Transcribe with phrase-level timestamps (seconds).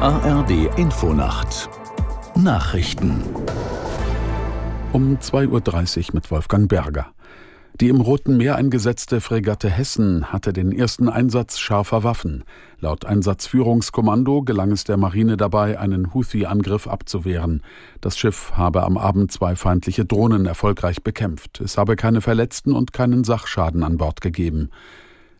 [0.00, 1.68] ARD Infonacht
[2.36, 3.20] Nachrichten
[4.92, 7.08] um 2.30 Uhr mit Wolfgang Berger.
[7.80, 12.44] Die im Roten Meer eingesetzte Fregatte Hessen hatte den ersten Einsatz scharfer Waffen.
[12.78, 17.64] Laut Einsatzführungskommando gelang es der Marine dabei, einen Houthi-Angriff abzuwehren.
[18.00, 21.60] Das Schiff habe am Abend zwei feindliche Drohnen erfolgreich bekämpft.
[21.60, 24.70] Es habe keine Verletzten und keinen Sachschaden an Bord gegeben.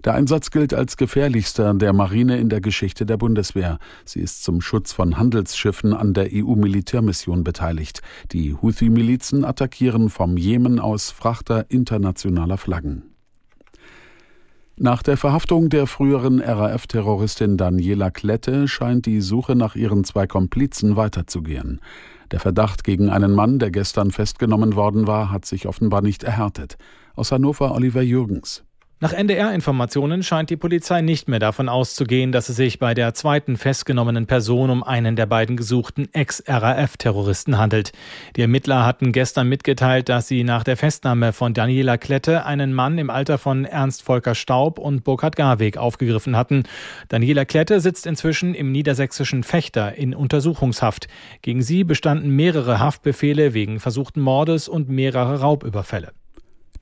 [0.04, 3.78] Der Einsatz gilt als gefährlichster der Marine in der Geschichte der Bundeswehr.
[4.04, 8.00] Sie ist zum Schutz von Handelsschiffen an der EU-Militärmission beteiligt.
[8.30, 13.14] Die Houthi-Milizen attackieren vom Jemen aus Frachter internationaler Flaggen.
[14.80, 20.94] Nach der Verhaftung der früheren RAF-Terroristin Daniela Klette scheint die Suche nach ihren zwei Komplizen
[20.94, 21.80] weiterzugehen.
[22.30, 26.76] Der Verdacht gegen einen Mann, der gestern festgenommen worden war, hat sich offenbar nicht erhärtet.
[27.16, 28.62] Aus Hannover Oliver Jürgens.
[29.00, 33.56] Nach NDR-Informationen scheint die Polizei nicht mehr davon auszugehen, dass es sich bei der zweiten
[33.56, 37.92] festgenommenen Person um einen der beiden gesuchten Ex-RAF-Terroristen handelt.
[38.34, 42.98] Die Ermittler hatten gestern mitgeteilt, dass sie nach der Festnahme von Daniela Klette einen Mann
[42.98, 46.64] im Alter von Ernst Volker Staub und Burkhard Garweg aufgegriffen hatten.
[47.08, 51.06] Daniela Klette sitzt inzwischen im niedersächsischen Fechter in Untersuchungshaft.
[51.42, 56.10] Gegen sie bestanden mehrere Haftbefehle wegen versuchten Mordes und mehrere Raubüberfälle.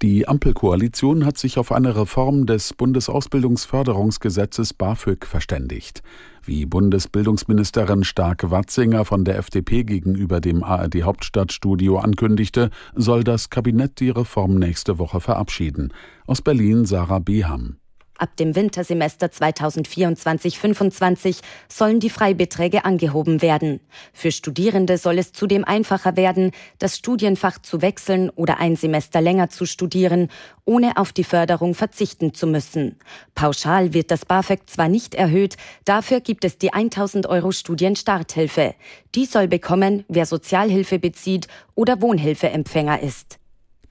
[0.03, 6.03] Die Ampelkoalition hat sich auf eine Reform des Bundesausbildungsförderungsgesetzes BAföG verständigt.
[6.45, 14.11] Wie Bundesbildungsministerin Stark-Watzinger von der FDP gegenüber dem ARD Hauptstadtstudio ankündigte, soll das Kabinett die
[14.11, 15.95] Reform nächste Woche verabschieden.
[16.27, 17.79] Aus Berlin Sarah Beham.
[18.19, 23.81] Ab dem Wintersemester 2024-25 sollen die Freibeträge angehoben werden.
[24.13, 29.51] Für Studierende soll es zudem einfacher werden, das Studienfach zu wechseln oder ein Semester länger
[29.51, 30.29] zu studieren,
[30.65, 32.97] ohne auf die Förderung verzichten zu müssen.
[33.35, 38.75] Pauschal wird das BAföG zwar nicht erhöht, dafür gibt es die 1000 Euro Studienstarthilfe.
[39.15, 43.39] Die soll bekommen, wer Sozialhilfe bezieht oder Wohnhilfeempfänger ist.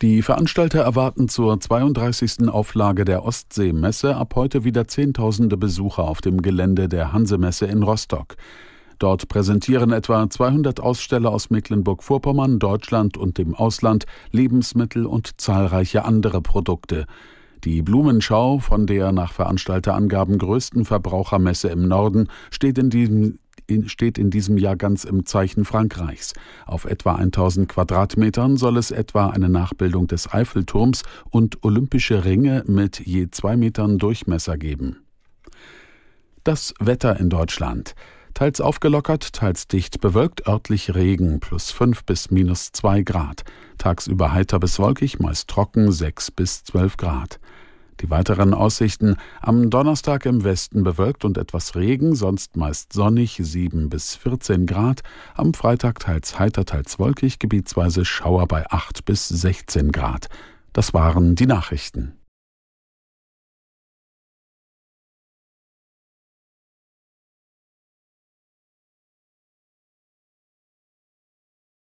[0.01, 2.49] Die Veranstalter erwarten zur 32.
[2.49, 8.35] Auflage der Ostseemesse ab heute wieder Zehntausende Besucher auf dem Gelände der Hansemesse in Rostock.
[8.99, 16.41] Dort präsentieren etwa 200 Aussteller aus Mecklenburg-Vorpommern, Deutschland und dem Ausland Lebensmittel und zahlreiche andere
[16.41, 17.05] Produkte.
[17.63, 24.17] Die Blumenschau, von der nach Veranstalterangaben größten Verbrauchermesse im Norden, steht in diesem in, steht
[24.17, 26.33] in diesem Jahr ganz im Zeichen Frankreichs.
[26.65, 32.99] Auf etwa 1000 Quadratmetern soll es etwa eine Nachbildung des Eiffelturms und olympische Ringe mit
[33.05, 34.97] je zwei Metern Durchmesser geben.
[36.43, 37.95] Das Wetter in Deutschland.
[38.35, 43.43] Teils aufgelockert, teils dicht bewölkt, örtlich Regen plus 5 bis minus 2 Grad.
[43.77, 47.39] Tagsüber heiter bis wolkig, meist trocken 6 bis 12 Grad.
[48.01, 53.89] Die weiteren Aussichten am Donnerstag im Westen bewölkt und etwas Regen, sonst meist sonnig 7
[53.89, 55.01] bis 14 Grad,
[55.33, 60.27] am Freitag teils heiter, teils wolkig, gebietsweise Schauer bei 8 bis 16 Grad.
[60.73, 62.17] Das waren die Nachrichten.